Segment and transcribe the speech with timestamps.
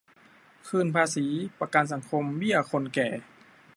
[0.67, 1.25] คืนภาษี
[1.59, 3.09] ประกันสังคม เบี้ยคนแก่